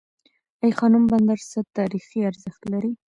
[0.63, 2.91] ای خانم بندر څه تاریخي ارزښت لري؟